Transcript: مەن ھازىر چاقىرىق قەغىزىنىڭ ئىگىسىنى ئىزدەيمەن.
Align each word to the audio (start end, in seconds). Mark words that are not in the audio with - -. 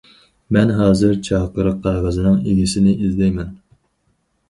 مەن 0.55 0.73
ھازىر 0.77 1.19
چاقىرىق 1.27 1.77
قەغىزىنىڭ 1.85 2.43
ئىگىسىنى 2.49 2.99
ئىزدەيمەن. 2.99 3.57